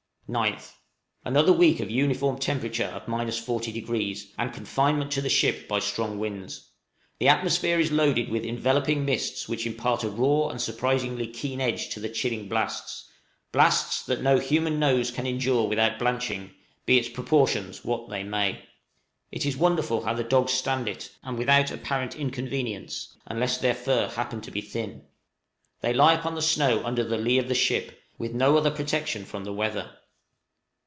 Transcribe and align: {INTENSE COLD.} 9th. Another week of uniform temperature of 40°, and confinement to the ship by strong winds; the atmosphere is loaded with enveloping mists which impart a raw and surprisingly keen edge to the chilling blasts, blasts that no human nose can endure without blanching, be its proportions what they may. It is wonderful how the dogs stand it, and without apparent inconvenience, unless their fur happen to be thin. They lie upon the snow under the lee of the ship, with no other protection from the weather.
{INTENSE 0.33 0.45
COLD.} 0.53 0.55
9th. 0.61 0.71
Another 1.25 1.51
week 1.51 1.79
of 1.81 1.91
uniform 1.91 2.37
temperature 2.39 2.85
of 2.85 3.05
40°, 3.05 4.31
and 4.37 4.53
confinement 4.53 5.11
to 5.11 5.19
the 5.19 5.27
ship 5.27 5.67
by 5.67 5.77
strong 5.79 6.17
winds; 6.19 6.69
the 7.19 7.27
atmosphere 7.27 7.81
is 7.81 7.91
loaded 7.91 8.29
with 8.29 8.45
enveloping 8.45 9.03
mists 9.03 9.49
which 9.49 9.65
impart 9.67 10.05
a 10.05 10.09
raw 10.09 10.47
and 10.47 10.61
surprisingly 10.61 11.27
keen 11.27 11.59
edge 11.59 11.89
to 11.89 11.99
the 11.99 12.07
chilling 12.07 12.47
blasts, 12.47 13.09
blasts 13.51 14.05
that 14.05 14.21
no 14.21 14.39
human 14.39 14.79
nose 14.79 15.11
can 15.11 15.27
endure 15.27 15.67
without 15.67 15.99
blanching, 15.99 16.51
be 16.85 16.97
its 16.97 17.09
proportions 17.09 17.83
what 17.83 18.07
they 18.09 18.23
may. 18.23 18.63
It 19.33 19.45
is 19.45 19.57
wonderful 19.57 20.03
how 20.05 20.13
the 20.13 20.23
dogs 20.23 20.53
stand 20.53 20.87
it, 20.87 21.11
and 21.23 21.37
without 21.37 21.71
apparent 21.71 22.15
inconvenience, 22.15 23.17
unless 23.25 23.57
their 23.57 23.75
fur 23.75 24.07
happen 24.07 24.39
to 24.43 24.51
be 24.51 24.61
thin. 24.61 25.03
They 25.81 25.91
lie 25.93 26.13
upon 26.13 26.35
the 26.35 26.41
snow 26.41 26.85
under 26.85 27.03
the 27.03 27.17
lee 27.17 27.37
of 27.37 27.49
the 27.49 27.53
ship, 27.55 28.01
with 28.17 28.31
no 28.33 28.55
other 28.55 28.71
protection 28.71 29.25
from 29.25 29.43
the 29.43 29.51
weather. 29.51 29.97